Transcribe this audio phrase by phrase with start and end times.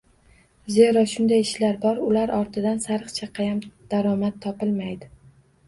[0.77, 3.63] Zero, shunday ishlar bor, ular ortidan sariq chaqayam
[3.95, 5.15] daromad topilmaydi